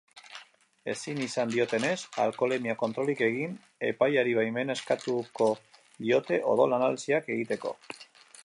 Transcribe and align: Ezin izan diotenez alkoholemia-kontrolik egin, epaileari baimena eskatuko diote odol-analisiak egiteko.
Ezin 0.93 1.19
izan 1.25 1.51
diotenez 1.55 1.97
alkoholemia-kontrolik 2.23 3.21
egin, 3.27 3.53
epaileari 3.91 4.35
baimena 4.41 4.79
eskatuko 4.81 5.53
diote 6.09 6.45
odol-analisiak 6.55 7.31
egiteko. 7.37 7.77